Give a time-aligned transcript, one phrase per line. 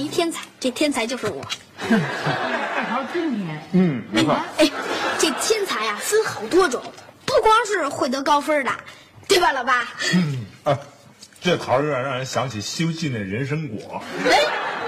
[0.00, 1.44] 一天才，这天才就是我。
[1.88, 2.00] 正
[2.86, 4.34] 好今天，嗯，没错。
[4.56, 4.70] 哎，
[5.18, 6.82] 这天才啊分好多种，
[7.26, 8.72] 不光是会得高分的，
[9.28, 9.86] 对吧，老爸？
[10.14, 10.78] 嗯啊，
[11.40, 14.02] 这桃儿有点让人想起《西游记》那人参果。
[14.24, 14.40] 哎，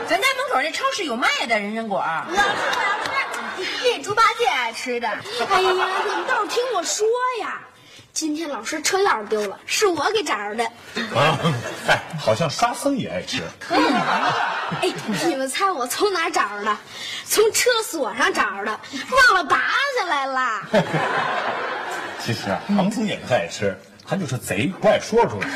[0.09, 1.99] 咱家门口那超市有卖的人参果。
[1.99, 5.09] 老师，老吃，这猪八戒爱吃的。
[5.09, 5.71] 哎呀，
[6.05, 7.07] 你们倒是听我说
[7.41, 7.61] 呀！
[8.13, 10.65] 今天老师车钥匙丢了，是我给找着的。
[11.15, 11.39] 啊，
[11.89, 13.43] 哎，好像沙僧也爱吃。
[14.81, 14.93] 哎，
[15.27, 16.77] 你们猜我从哪找着的？
[17.27, 19.57] 从车锁上找着的，忘了拔
[19.99, 20.63] 下来了。
[22.25, 23.77] 其实啊，唐僧也不太爱吃，
[24.09, 25.49] 他就是贼，不爱说出来。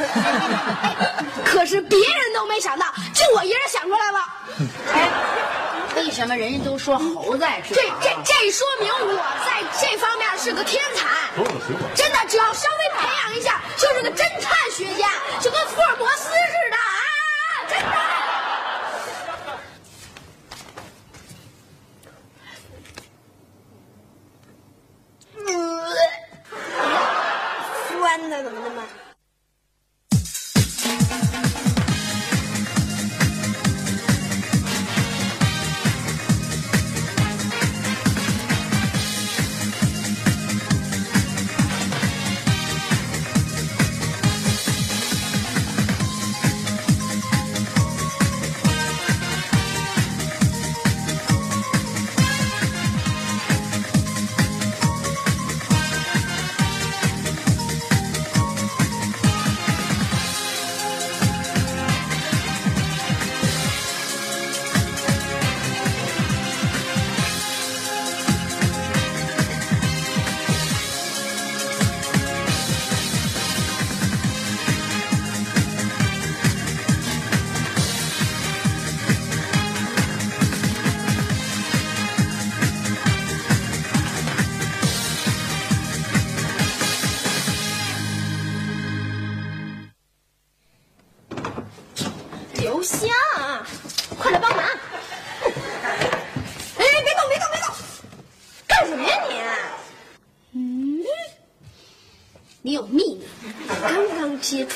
[1.45, 4.19] 可是别人都没想到，就我一人想出来了。
[4.93, 5.09] 哎，
[5.97, 7.75] 为什么人家都说猴子爱吃？
[7.75, 11.07] 这这这说明我在这方面是个天才。
[11.37, 15.09] 所有的水果，真的，只要稍微培养一下，就是个侦探学家，
[15.41, 16.91] 就跟福尔摩斯似的啊！
[17.69, 17.97] 真的。
[28.29, 28.76] 现在，怎么那么？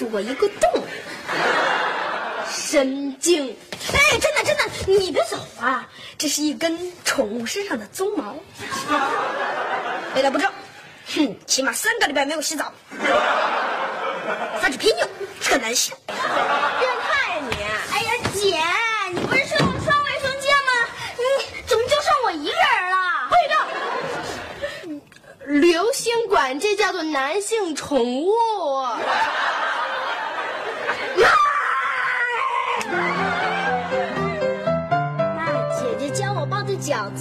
[0.01, 0.83] 刚接触过一个洞，
[2.51, 3.55] 神经！
[3.93, 5.87] 哎，真的真的，你别走啊！
[6.17, 8.35] 这是一根宠物身上的鬃毛。
[10.15, 10.51] 味道不正，
[11.15, 12.73] 哼，起码三个礼拜没有洗澡。
[14.61, 14.95] 发起脾气，
[15.41, 15.95] 这男性。
[16.07, 17.55] 变态呀你！
[17.93, 18.59] 哎呀，姐，
[19.13, 20.73] 你不是说要刷卫生间吗？
[21.19, 21.23] 你
[21.67, 22.97] 怎么就剩我一个人了？
[23.29, 23.55] 会的。
[25.61, 28.31] 流星管这叫做男性宠物。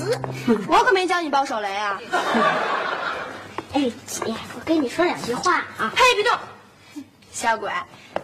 [0.68, 2.00] 我可没教你抱手雷啊。
[3.74, 5.94] 哎，姐，我跟你说两句话啊。
[5.96, 6.38] 嘿，别动！
[7.32, 7.72] 小鬼，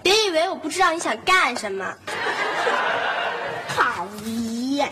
[0.01, 1.85] 别以为我不知道你想干什么。
[3.75, 4.91] 讨厌！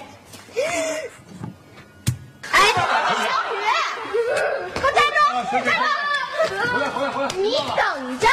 [2.52, 3.56] 哎，小雨，
[4.76, 5.18] 给我站住！
[5.52, 5.70] 站住！
[6.74, 7.28] 回来，回来，回来！
[7.36, 8.28] 你等着！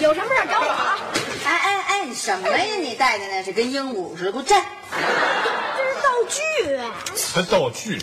[0.00, 0.98] 有什么事找我啊？
[1.46, 2.56] 哎哎哎，什么呀？
[2.80, 4.64] 你戴的那是跟鹦鹉似的，给我站！
[6.28, 6.40] 具。
[7.34, 8.00] 还道具？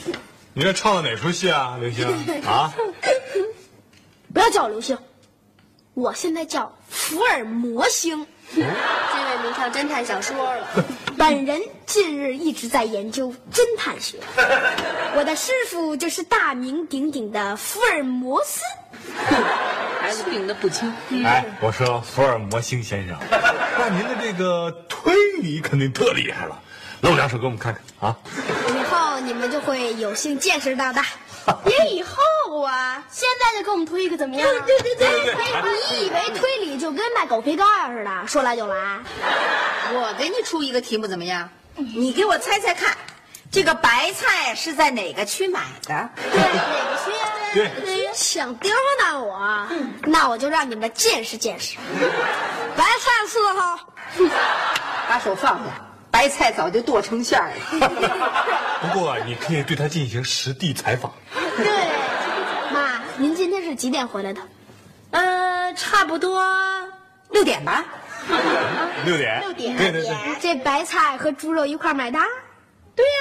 [0.53, 2.05] 你这唱的哪出戏啊，刘星？
[2.45, 2.73] 啊？
[4.33, 4.97] 不要叫我刘星，
[5.93, 8.27] 我现在叫福尔摩星。
[8.53, 10.67] 这位名唱侦探小说了，
[11.17, 14.17] 本人近日一直在研究侦探学，
[15.15, 18.59] 我的师傅就是大名鼎鼎的福尔摩斯。
[20.01, 20.93] 孩子病得不轻。
[21.23, 26.61] 哎，我说福尔摩星先生，那您的这个推理肯定特厉害了，
[27.01, 28.15] 露两手给我们看看啊！
[28.69, 31.01] 以后你们就会有幸见识到的。
[31.65, 34.47] 别以后啊，现在就给我们推一个怎么样？
[34.65, 38.99] 对对对对对你以为推理就跟卖狗皮膏药似的，说来就来？
[39.93, 41.49] 我给你出一个题目怎么样？
[41.75, 42.95] 你给我猜猜看，
[43.51, 46.09] 这个白菜是在哪个区买的？
[46.31, 47.27] 对哪个区啊？
[47.53, 49.67] 对，想刁难我，
[50.03, 51.77] 那我就让你们见识见识。
[52.77, 53.79] 白菜四号，
[55.09, 55.65] 把手放下，
[56.11, 57.89] 白菜早就剁成馅儿了。
[58.83, 61.13] 不过啊，你可以对他进行实地采访。
[61.57, 61.65] 对，
[62.73, 64.41] 妈，您今天是几点回来的？
[65.11, 66.43] 呃，差不多
[67.29, 67.85] 六点吧。
[69.05, 72.19] 六点，六点对对对，这白菜和猪肉一块买的？
[72.95, 73.11] 对呀、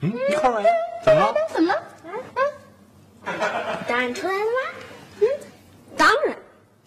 [0.00, 0.68] 嗯，一块买的，
[1.04, 1.34] 怎么了？
[1.54, 1.82] 怎么了？
[2.04, 3.32] 嗯，
[3.86, 4.46] 答案出来了吗？
[5.20, 5.28] 嗯，
[5.96, 6.36] 当然，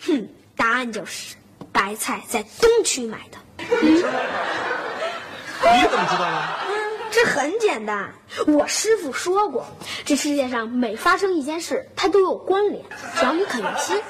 [0.05, 0.27] 哼，
[0.57, 1.35] 答案就是
[1.71, 3.37] 白菜在东区买的。
[5.73, 6.41] 你怎么知道呢？
[7.11, 8.13] 这很简单，
[8.45, 9.65] 我师傅说过，
[10.03, 12.83] 这世界上每发生一件事，它都有关联，
[13.17, 14.01] 只要你肯用心。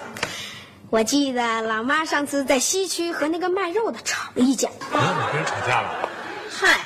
[0.89, 6.09] 我记得老妈上次在西区和那个卖肉的吵了一架，啊，你跟人吵架了？
[6.49, 6.79] 嗨，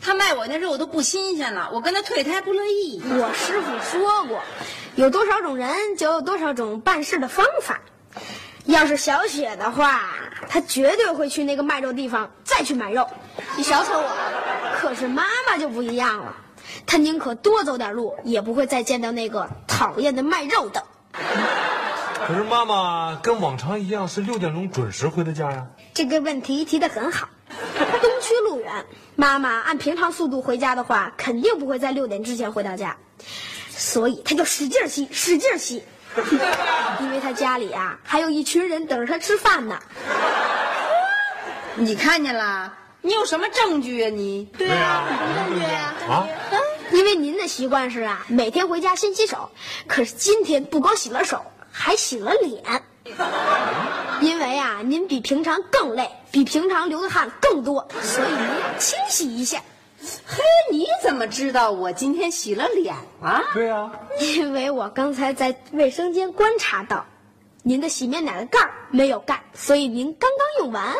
[0.00, 3.02] 他卖我那肉都不新鲜了，我跟他退，他还不乐意。
[3.04, 4.42] 我师傅说过，
[4.94, 7.80] 有多少种人，就有多少种办事的方法。
[8.64, 10.02] 要是小雪的话，
[10.48, 13.06] 她绝对会去那个卖肉地方再去买肉。
[13.56, 16.34] 你小瞅我，可是妈妈就不一样了，
[16.86, 20.82] 她宁可多走点路，也不会再见到那个讨厌的卖肉的。
[22.26, 25.66] 可是妈妈跟往常一样是六点钟准时回的家呀。
[25.92, 27.28] 这个问题提得很好。
[28.00, 32.96] 东区路远，妈妈按平常速度回家的话，肯定不会在六点之前回到家，
[33.68, 35.84] 所以她就使劲吸，使劲吸，
[37.00, 39.78] 因为他家里啊还有一群人等着他吃饭呢。
[41.76, 42.72] 你看见了？
[43.02, 44.44] 你有什么证据啊你？
[44.56, 45.94] 对啊什么证据啊。
[46.08, 46.26] 啊，
[46.92, 49.50] 因为您的习惯是啊，每天回家先洗手，
[49.86, 52.82] 可是今天不光洗了手，还洗了脸。
[54.20, 59.60] 因为啊，您比平常更累，比平常流的汗更多，所以您要清洗一下。
[60.26, 63.42] 嘿，你怎么知道我今天洗了脸啊？
[63.54, 63.90] 对呀、
[64.20, 67.06] 因为我刚才在卫生间观察到，
[67.62, 70.94] 您的洗面奶的盖儿没有盖，所以您刚刚用完。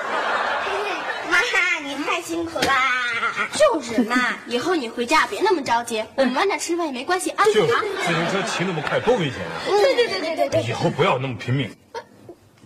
[1.30, 1.38] 妈，
[1.84, 3.48] 你太辛苦啦！
[3.52, 4.16] 就是妈，
[4.46, 7.44] 以后你回家别那么着急，我们晚点吃饭也没关系啊。
[7.46, 9.60] 就是自行车骑那么快多危险啊！
[9.68, 11.70] 对对对对对对，以后不要那么拼命。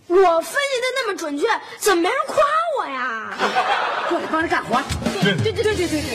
[0.07, 1.47] 我分析的那么准确，
[1.79, 2.37] 怎么没人夸
[2.79, 3.31] 我呀？
[4.09, 4.81] 过来帮着干活。
[5.37, 6.09] 对对对对对对对。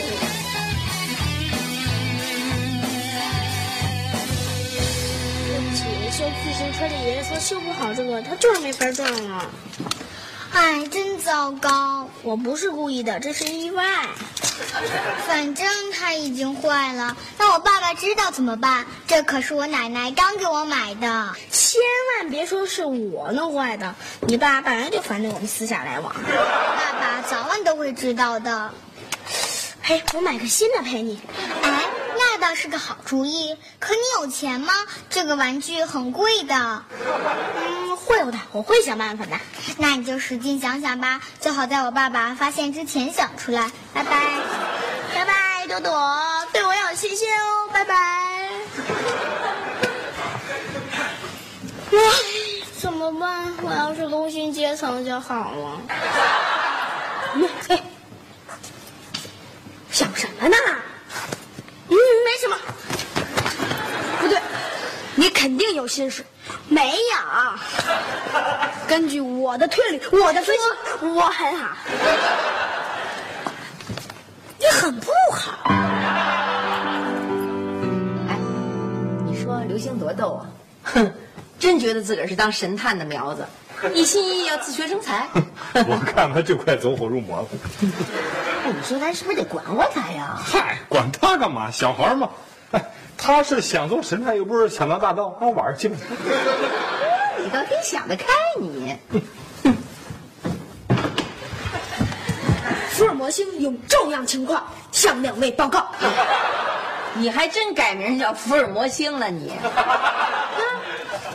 [5.60, 9.50] 不起，修自行车的爷爷说修不好这个，他就是没法转了。
[10.52, 12.08] 哎，真糟糕！
[12.22, 13.84] 我不是故意的，这是意外。
[15.26, 18.86] 反正它已经坏了，那我爸爸知道怎么办？
[19.06, 21.34] 这可是我奶奶刚给我买的。
[21.50, 21.80] 千
[22.20, 26.12] 万别说是我弄坏的，你爸本来就反对我们私下来往。
[26.14, 28.72] 爸爸早晚都会知道的。
[29.86, 31.20] 嘿，我买个新的陪你。
[31.62, 31.84] 哎，
[32.16, 33.54] 那倒是个好主意。
[33.78, 34.72] 可你有钱吗？
[35.10, 36.82] 这个玩具很贵的。
[37.54, 39.32] 嗯，会有的，我会想办法的。
[39.76, 43.70] 那你就使劲想想吧，最好在我爸爸发现之前想出来。
[43.92, 44.10] 拜拜。
[45.14, 48.50] 拜拜，朵朵，对我有信心哦，拜拜。
[52.80, 53.52] 怎么办？
[53.62, 55.80] 我要是工薪阶层就好了。
[57.34, 57.82] 嗯，哎，
[59.90, 60.56] 想什么呢？
[61.88, 62.56] 嗯，没什么。
[64.20, 64.38] 不对，
[65.14, 66.24] 你肯定有心事。
[66.70, 66.96] 没有。
[68.88, 70.62] 根据我的推理，我的分析，
[71.04, 71.68] 我很好。
[74.58, 75.58] 你很不好。
[78.26, 78.38] 哎，
[79.26, 80.46] 你说刘星多逗啊！
[80.84, 81.12] 哼，
[81.58, 83.44] 真觉得自个儿是当神探的苗子，
[83.92, 85.28] 一心一意要自学成才。
[85.86, 87.46] 我看他就快走火入魔了。
[88.64, 90.38] 你说咱是不是得管管他呀？
[90.42, 91.70] 嗨，管他干嘛？
[91.70, 92.30] 小孩嘛。
[92.74, 92.84] 哎，
[93.16, 95.96] 他是想做神探，又不是想当大盗，让玩去吧。
[97.38, 98.26] 你倒挺想得开，
[98.60, 98.96] 你。
[102.90, 105.86] 福尔摩星有重要情况向两位报告。
[107.14, 109.52] 你还真改名叫福尔摩星了你？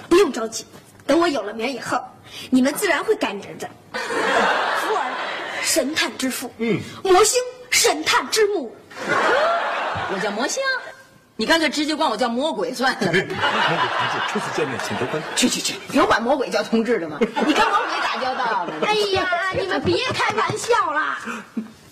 [0.10, 0.66] 不用着急，
[1.06, 2.02] 等我有了名以后，
[2.50, 3.70] 你们自然会改名的。
[3.92, 5.04] 福尔，
[5.62, 8.76] 神探之父；嗯，魔星，神探之母。
[10.12, 10.64] 我叫魔星，
[11.40, 13.00] 你干脆直接管我叫魔鬼算了。
[13.00, 15.28] 魔鬼同志，初次见面，请多关照。
[15.38, 17.18] 去去去，有管魔鬼叫同志的吗？
[17.22, 18.74] 你跟魔鬼打交道呢？
[18.86, 19.26] 哎呀，
[19.58, 21.18] 你们别开玩笑了，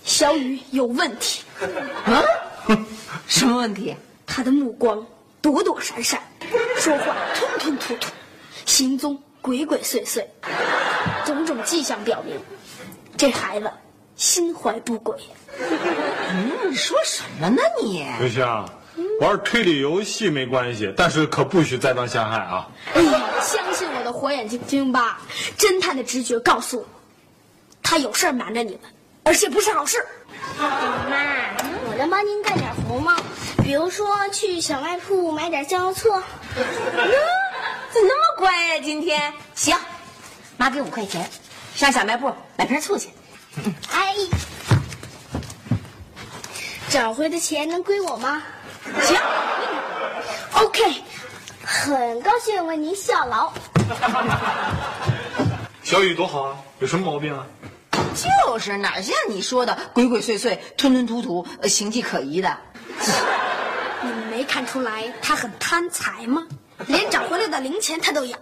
[0.04, 1.44] 小雨有问题，
[2.04, 2.22] 啊？
[3.26, 3.96] 什么问题？
[4.26, 5.06] 他的目光
[5.40, 6.20] 躲躲闪闪，
[6.76, 8.12] 说话吞吞吐吐，
[8.66, 10.26] 行踪鬼鬼祟祟，
[11.24, 12.38] 种种迹象表明，
[13.16, 13.70] 这孩子
[14.14, 15.16] 心怀不轨。
[15.58, 18.06] 嗯，你说什么呢你？
[18.20, 18.44] 刘星，
[19.20, 22.68] 玩推理游戏没关系，但是可不许栽赃陷害啊！
[22.94, 25.20] 哎呀，相信我的火眼金睛吧！
[25.58, 26.86] 侦探的直觉告诉我，
[27.82, 28.82] 他有事儿瞒着你们，
[29.24, 29.98] 而且不是好事。
[30.56, 30.66] 妈，
[31.88, 33.16] 我能帮您干点活吗？
[33.62, 36.08] 比如说去小卖铺买点酱油醋。
[36.54, 39.76] 怎么那么乖呀、今天行，
[40.56, 41.28] 妈给五块钱，
[41.74, 43.08] 上小卖部买瓶醋去。
[43.90, 44.14] 哎，
[46.88, 48.42] 找回的钱能归我吗？
[49.02, 49.16] 行
[50.52, 51.02] ，OK，
[51.64, 53.52] 很高兴为您效劳。
[55.82, 57.46] 小雨多好啊，有什么毛病啊？
[58.14, 62.56] 就是哪像你说的鬼鬼祟祟、吞吞吐吐、呃形迹可疑的。
[64.02, 66.46] 你们没看出来他很贪财吗？
[66.86, 68.36] 连找回来的零钱他都要。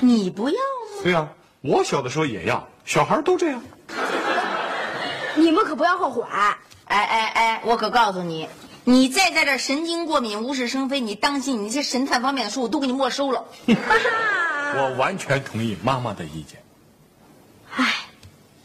[0.00, 1.02] 你不要吗？
[1.02, 1.26] 对呀、
[1.60, 3.62] 我小的时候也要，小孩都这样。
[5.34, 6.22] 你们可不要后悔。
[6.32, 8.48] 哎哎哎，我可告诉你，
[8.84, 13.44] 你再在这神经过敏、无事生非，你当心你那些神探方面的书我都给你没收了。
[14.74, 16.60] 我完全同意妈妈的意见。
[17.76, 17.94] 唉，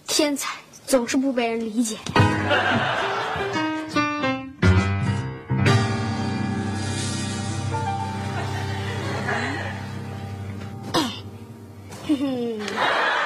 [0.08, 0.56] 天才
[0.88, 1.98] 总是不被人理解。
[12.08, 12.60] 嘿，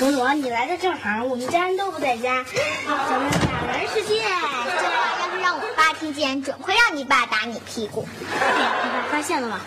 [0.00, 2.42] 董总，你来的正好，我们家人都不在家，
[2.86, 4.22] 咱们俩玩世界。
[4.22, 8.08] 这话要是让我爸听见，准会让你爸打你屁股。
[8.18, 9.60] 你爸发现了吗？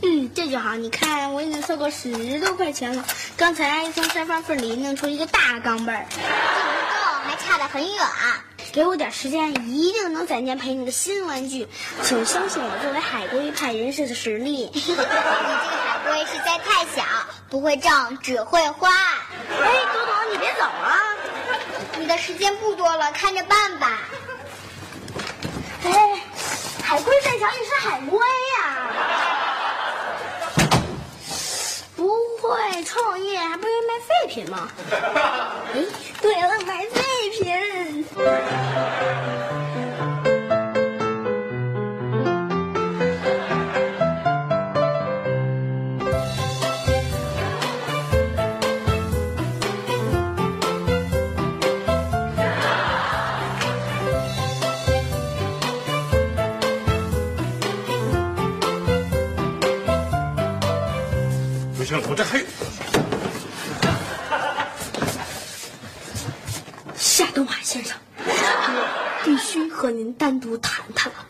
[0.00, 0.76] 嗯，这就好。
[0.76, 3.04] 你看，我已经凑够十多块钱了。
[3.36, 6.24] 刚才从沙发缝里弄出一个大钢镚儿，这不够，
[7.28, 8.02] 还差得很远。
[8.72, 11.68] 给我点时间，一定能攒钱赔你个新玩具。
[12.02, 14.70] 请相信我作为海龟派人士的实力。
[14.74, 17.04] 你这个海龟实在太小，
[17.50, 18.90] 不会挣，只会花。
[19.50, 21.14] 哎，董总，你别走啊！
[21.98, 24.00] 你的时间不多了，看着办吧。
[25.84, 26.20] 哎，
[26.82, 28.90] 海龟在想你是海龟呀、
[31.96, 32.08] 不
[32.38, 34.68] 会创业，还不如卖废品吗？
[35.74, 35.84] 哎，
[36.20, 38.04] 对了，卖废品。
[62.08, 62.44] 我这还有。
[66.96, 67.96] 夏东海先生，
[69.24, 71.26] 必须和您单独谈谈了。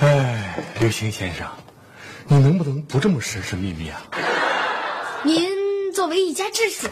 [0.00, 1.46] 哎，刘星先生，
[2.26, 4.02] 你能不能不这么神神秘秘啊？
[5.22, 6.86] 您作为一家之主，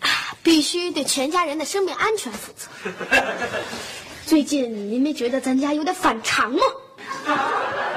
[0.00, 0.08] 啊，
[0.42, 2.68] 必须对全家人的生命安全负责。
[4.26, 6.60] 最近您没觉得咱家有点反常吗？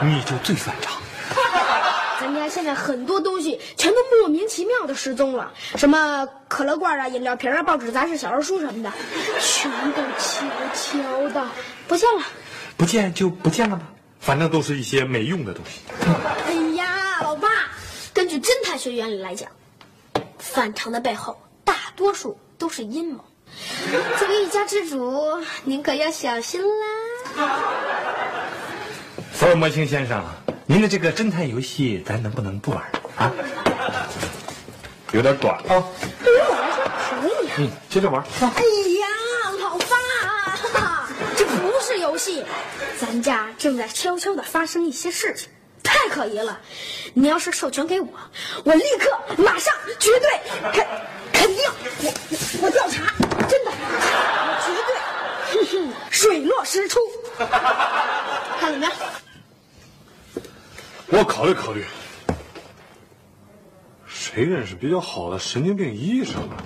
[0.04, 0.94] 你就最反常。
[2.36, 8.92] 咱家现在很多东西全都莫名其妙的失踪了，什么可乐罐啊、饮料瓶啊、报纸、杂志、小人书什么的，
[9.40, 11.48] 全都悄悄的
[11.88, 12.24] 不见了。
[12.76, 13.84] 不见就不见了吧，
[14.20, 15.80] 反正都是一些没用的东西。
[16.46, 17.48] 哎呀，老爸，
[18.14, 19.50] 根据侦探学原理来讲，
[20.38, 23.24] 反常的背后大多数都是阴谋。
[24.20, 27.48] 作为一家之主，您可要小心啦。
[29.32, 30.22] 福尔摩星先生，
[30.68, 32.84] 您的这个侦探游戏，咱能不能不玩
[33.18, 33.32] 啊？
[35.12, 35.84] 有点短啊。
[36.24, 37.56] 对于我来说可以啊。
[37.60, 38.24] 嗯，接着玩。
[38.42, 38.48] 哎
[39.00, 39.08] 呀，
[39.60, 41.08] 老爸，
[41.38, 42.44] 这不是游戏，
[43.00, 45.48] 咱家正在悄悄的发生一些事情，
[45.84, 46.60] 太可疑了。
[47.14, 48.08] 你要是授权给我，
[48.64, 50.30] 我立刻、马上、绝对、
[50.74, 50.86] 肯
[51.32, 51.64] 肯定，
[52.02, 53.14] 我我我调查，
[53.48, 57.00] 真的，我绝对，哼哼，水落石出。
[58.60, 58.92] 看怎么样？
[61.08, 61.84] 我考虑考虑。
[64.06, 66.58] 谁认识比较好的神经病医生啊？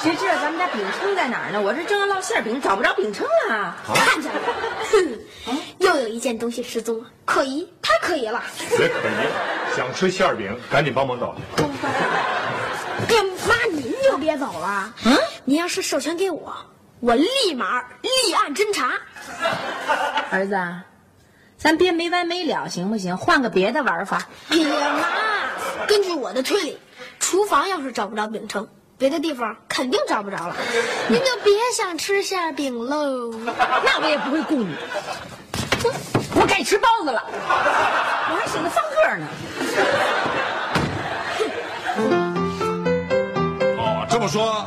[0.00, 1.60] 谁知道咱们家饼铛在哪儿呢？
[1.60, 3.74] 我这正要烙馅饼，找不着饼铛了。
[3.86, 4.40] 看见了，
[4.92, 5.18] 哼，
[5.78, 8.42] 又有一件东西失踪了，可疑，太可疑了。
[8.76, 11.64] 别可疑，想吃馅儿饼，赶紧帮忙找去。
[13.08, 14.92] 哎呀，妈，您就别走了。
[15.06, 16.54] 嗯，您要是授权给我，
[17.00, 18.92] 我立马立案侦查。
[20.30, 20.54] 儿子，
[21.64, 23.16] 咱别没完没了，行不行？
[23.16, 24.28] 换个别的玩法。
[24.50, 24.68] 哎呀，
[25.00, 26.78] 妈，根据我的推理，
[27.18, 28.66] 厨房要是找不着饼铛，
[28.98, 30.54] 别的地方肯定找不着了。
[31.08, 33.30] 您就别想吃馅饼喽。
[33.82, 34.76] 那我也不会雇你。
[36.34, 39.26] 我该吃包子了，我还写个方个呢。
[43.78, 44.66] 哦，这么说，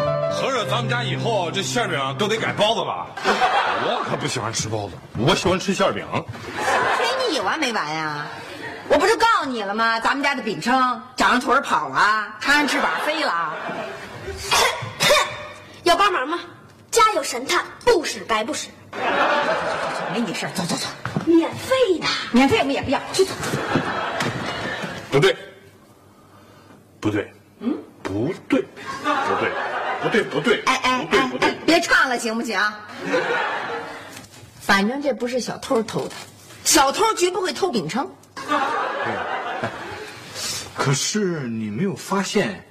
[0.77, 3.07] 咱们家以后这馅饼都得改包子了。
[3.25, 6.05] 我可不喜欢吃包子，我喜欢吃馅饼。
[6.55, 8.27] 嘿，你有完没完呀？
[8.87, 9.99] 我不是告诉你了吗？
[9.99, 13.55] 咱们家的饼铛长上腿跑了，插上翅膀飞了。
[15.81, 16.41] 要帮忙吗？
[16.91, 18.67] 家有神探，不使白不使，
[20.13, 20.85] 没你事儿，走走走，
[21.25, 22.05] 免费的。
[22.31, 23.33] 免费我们也不要，去走。
[25.09, 25.35] 不对，
[26.99, 29.51] 不对，嗯，不对，不对，
[30.01, 32.59] 不对，不对，哎哎不对，不对，，别唱了行不行？
[34.59, 36.15] 反正这不是小偷偷的，
[36.63, 38.07] 小偷绝不会偷饼铛。
[40.75, 42.65] 可是你没有发现，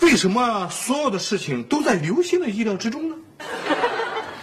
[0.00, 3.16] 为什么所有的事情都在刘星的意料之中呢？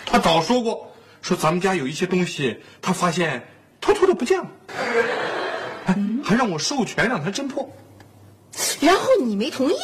[0.06, 3.48] 他早说过，说咱们家有一些东西，他发现
[3.82, 4.48] 偷偷的不见了，
[5.86, 7.68] 哎还让我授权让他侦破。
[8.80, 9.78] 然后你没同意，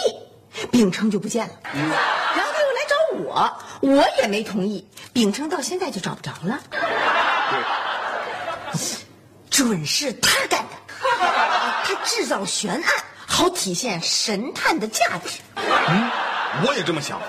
[0.71, 1.53] 饼铛就不见了。
[3.35, 6.57] 我，我也没同意，秉承到现在就找不着了。
[9.49, 10.69] 准是他干的，
[11.83, 12.83] 他制造悬案，
[13.25, 15.41] 好体现神探的价值。
[15.57, 16.09] 嗯
[16.65, 17.21] 我也这么想。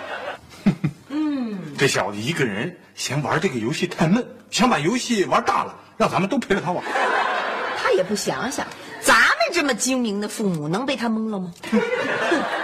[1.08, 6.84] 嗯，这小子一个人嫌玩这个游戏太闷，想把游戏玩大了，让咱们都陪着他玩。
[7.82, 8.64] 他也不想想，
[9.00, 11.52] 咱们这么精明的父母能被他蒙了吗？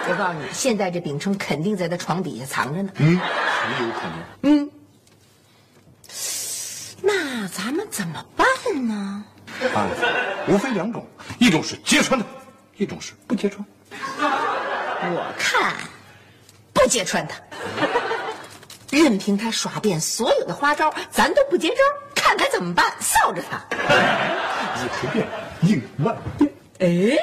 [0.04, 2.90] 哼我告诉你，现在这饼铛肯定在他床底下藏着呢。
[2.96, 4.14] 嗯，很有可能。
[4.42, 4.70] 嗯，
[7.02, 8.46] 那咱们怎么办
[8.86, 9.24] 呢？
[9.74, 9.86] 啊，
[10.48, 11.06] 无非两种，
[11.38, 12.26] 一种是揭穿他，
[12.76, 13.64] 一种是不揭穿。
[15.04, 15.74] 我看
[16.72, 17.36] 不揭穿他，
[18.90, 21.76] 任凭他耍遍所有的花招，咱都不接招，
[22.14, 23.60] 看他怎么办，臊着他。
[24.82, 25.28] 一随便
[25.62, 26.50] 应万变。
[26.80, 27.16] 哎，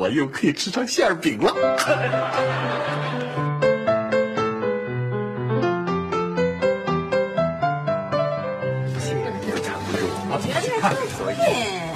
[0.00, 1.52] 我又可以吃上馅饼了。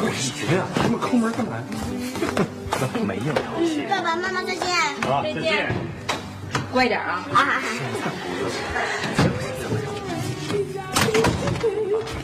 [0.06, 1.52] 你觉得他们抠门干嘛？
[3.06, 3.40] 没应了。
[3.88, 4.68] 爸爸妈妈再见。
[5.10, 5.72] 啊，再见。
[6.70, 7.62] 乖点啊啊！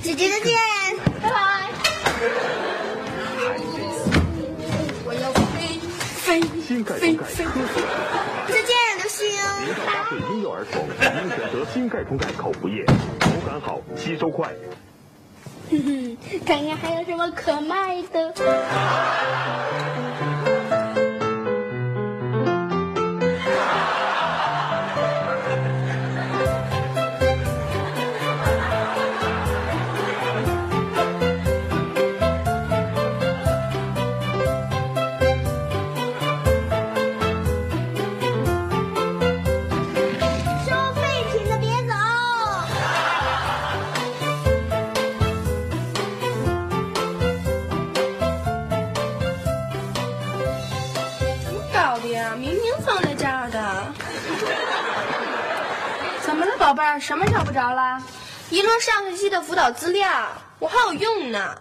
[0.03, 0.53] 姐姐再见，
[1.23, 1.71] 拜拜。
[6.71, 7.83] 新钙虫钙科学
[8.47, 9.27] 再见，刘星。
[9.85, 14.49] 搭配婴幼儿床，应选择新钙虫钙口服液，口感好，吸收快。
[15.69, 18.33] 哼哼，看看还有什么可卖的。
[57.11, 58.01] 什么找不着了？
[58.51, 60.09] 一摞上学期的辅导资料，
[60.61, 61.61] 我还有用呢。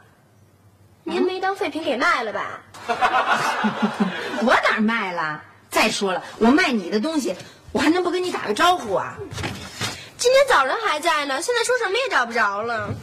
[1.04, 2.62] 您没当废品给卖了吧？
[4.46, 5.42] 我哪儿卖了？
[5.72, 7.36] 再说了，我卖你的东西，
[7.72, 9.16] 我还能不跟你打个招呼啊？
[10.20, 12.94] 今天早上还在呢，现在说什么也找不着了。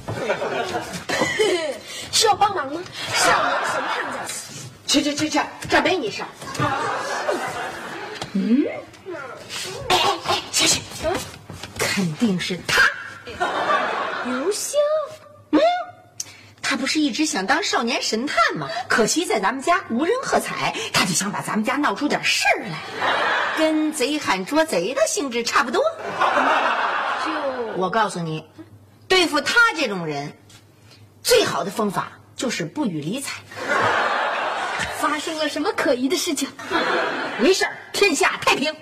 [2.12, 2.80] 需要帮忙吗？
[3.12, 4.54] 少年神探在此。
[4.86, 6.28] 去去去去，这没你事儿。
[8.34, 8.64] 嗯，
[9.88, 10.80] 哎哎哎，去去，
[11.78, 12.82] 肯定是他，
[14.24, 14.80] 刘星，
[15.52, 15.60] 嗯，
[16.60, 18.68] 他不是一直想当少年神探吗？
[18.88, 22.80] 可惜在咱们家无人喝彩，他就想把咱们家闹出点事儿来，
[23.56, 25.80] 跟贼喊捉贼的性质差不多。
[27.24, 27.30] 就
[27.76, 28.44] 我告诉你，
[29.06, 30.36] 对付他这种人，
[31.22, 33.40] 最好的方法就是不予理睬。
[34.98, 36.48] 发生了什么可疑的事情？
[37.38, 38.74] 没事儿，天下太平。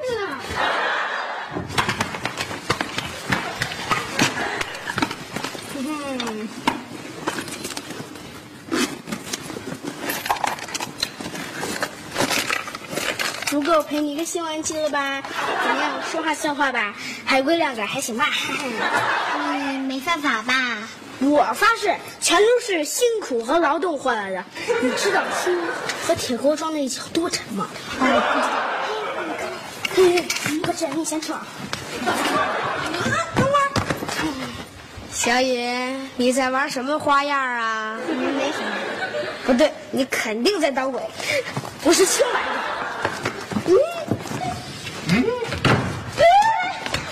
[13.47, 15.23] 足够陪你一个新玩期了吧？
[15.23, 16.93] 怎么样，说话算话吧？
[17.25, 18.29] 海龟两个还行吧？
[19.37, 20.79] 嗯，没犯法吧？
[21.21, 24.45] 我发誓，全都是辛苦和劳动换来的。
[24.83, 25.57] 你知道书
[26.05, 27.69] 和铁锅装在一起有多沉吗？
[29.95, 30.25] 嘿，
[30.61, 31.33] 快起来，你先吃
[35.25, 35.57] 小雨，
[36.17, 37.97] 你在玩什么花样啊？
[38.07, 38.67] 没什么。
[39.47, 41.01] 不对，你肯定在捣鬼。
[41.83, 42.49] 不是清白的。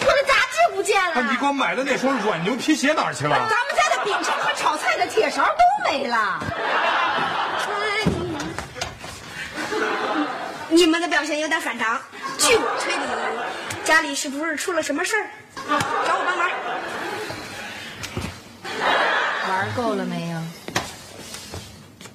[0.05, 1.22] 我的杂志不见了。
[1.22, 3.35] 你给我买的那双软牛皮鞋哪儿去了？
[3.35, 6.38] 咱们家的饼铛和炒菜的铁勺都没了。
[10.68, 11.98] 你们的表现有点反常。
[12.37, 13.01] 据我推理，
[13.85, 15.27] 家里是不是出了什么事儿？
[16.07, 16.51] 找我帮忙。
[19.62, 20.38] 玩够了没有？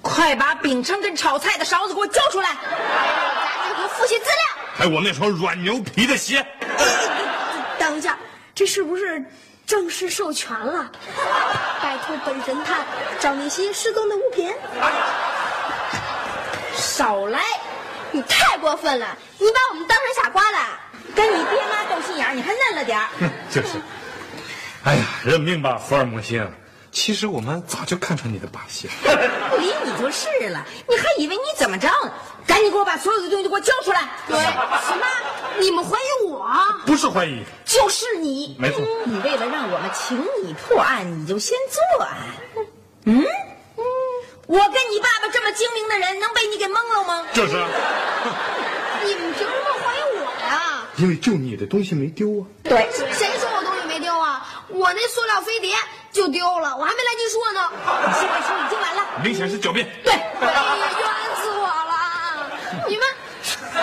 [0.01, 2.49] 快把饼铛跟炒菜的勺子给我交出来！
[2.49, 2.57] 赶
[3.67, 4.65] 紧给我复习资料。
[4.75, 6.45] 还有我那双软牛皮的鞋。
[7.79, 8.17] 等一下，
[8.53, 9.23] 这是不是
[9.65, 10.91] 正式授权了？
[11.81, 12.85] 拜托本神探
[13.17, 14.53] 找那些失踪的物品。
[16.75, 17.39] 少来！
[18.11, 19.17] 你太过分了！
[19.37, 20.57] 你把我们当成傻瓜了。
[21.15, 23.07] 跟你爹妈斗心眼，你还嫩了点儿。
[23.49, 23.69] 就是。
[24.83, 26.45] 哎呀，认命吧，福尔摩斯。
[26.91, 28.93] 其实我们早就看穿你的把戏了。
[29.49, 32.11] 不理你就是了，你还以为你怎么着呢？
[32.47, 34.07] 赶紧给我把所有的东西都给我交出来！
[34.27, 35.05] 对，什么？
[35.59, 36.49] 你们怀疑我？
[36.85, 38.55] 不是怀疑，就是你。
[38.57, 38.81] 没错。
[39.05, 42.17] 你为了让我们请你破案，你就先作案。
[43.03, 43.21] 嗯
[43.75, 43.83] 嗯，
[44.47, 47.27] 我跟你爸爸这么精明的人，能被你给蒙了吗？
[47.33, 47.51] 就是。
[49.03, 50.83] 你们凭什么怀疑我呀？
[50.97, 52.47] 因为就你的东西没丢啊。
[52.63, 52.89] 对。
[53.13, 54.63] 谁说我东西没丢啊？
[54.69, 55.75] 我那塑料飞碟
[56.17, 57.69] 就丢了，我还没来及说呢。
[58.07, 59.05] 你现在说已经晚了。
[59.23, 59.87] 明显是狡辩。
[60.03, 60.11] 对。
[60.13, 60.63] 哎呀，
[60.97, 61.07] 冤
[61.43, 62.49] 死我了！
[62.87, 63.05] 你们，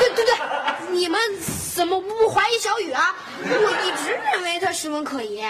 [0.01, 0.35] 对对对，
[0.91, 1.21] 你们
[1.73, 3.15] 怎么不怀疑小雨啊？
[3.41, 5.45] 我一直认为他十分可疑。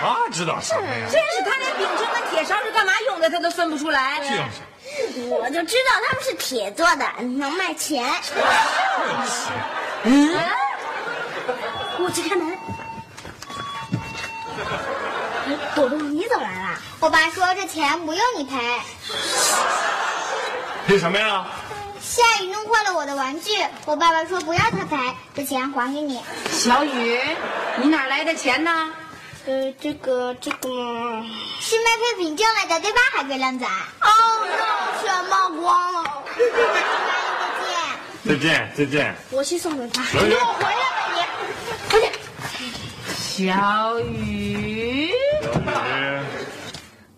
[0.00, 1.06] 他知道什么呀？
[1.08, 4.18] 真是，他连饼铛跟铁勺是干嘛用的，他都分不出来。
[4.18, 4.42] 就是。
[5.30, 8.04] 我就知道他们是铁做的，能卖钱。
[10.02, 10.36] 嗯，
[12.02, 12.58] 我去开门。
[15.74, 16.78] 朵朵，你怎么来了？
[17.00, 18.56] 我爸说这钱不用你赔。
[20.86, 21.46] 赔什么呀？
[22.00, 23.50] 夏雨弄坏了我的玩具，
[23.86, 24.96] 我爸爸说不要他赔，
[25.34, 26.20] 这钱还给你。
[26.50, 27.20] 小雨，
[27.76, 28.90] 你哪来的钱呢？
[29.46, 30.68] 呃，这个这个
[31.60, 33.66] 是卖废品挣来的，对吧，海龟靓仔？
[33.66, 34.08] 哦，
[34.46, 36.22] 那全冒光了。
[38.24, 39.14] 再见，再见。
[39.30, 40.02] 我去送给他。
[40.04, 40.91] 小雨给我回来。
[43.44, 45.10] 小雨，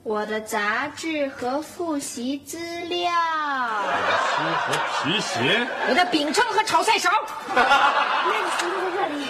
[0.02, 2.56] 我的杂志和复习资
[2.86, 3.12] 料。
[4.30, 4.72] 西和
[5.04, 5.68] 皮鞋。
[5.86, 7.10] 我的饼铛和炒菜勺。
[7.54, 7.62] 那
[8.32, 9.26] 你藏在这里。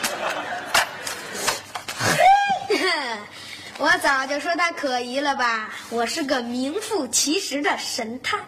[3.76, 5.70] 我早就说他可疑了吧？
[5.90, 8.38] 我是个名副其实的神探，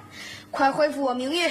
[0.53, 1.51] 快恢复我名誉！